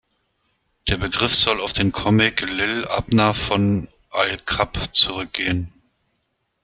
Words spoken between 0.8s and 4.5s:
Der Begriff soll auf den Comic Li’l Abner von Al